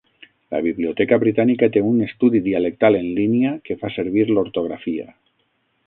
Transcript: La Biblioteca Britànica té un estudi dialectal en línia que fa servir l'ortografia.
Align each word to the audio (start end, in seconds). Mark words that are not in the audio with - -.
La 0.53 0.61
Biblioteca 0.67 1.19
Britànica 1.23 1.69
té 1.75 1.83
un 1.89 2.01
estudi 2.07 2.43
dialectal 2.47 2.99
en 3.01 3.07
línia 3.21 3.55
que 3.69 3.79
fa 3.83 3.93
servir 4.01 4.27
l'ortografia. 4.33 5.11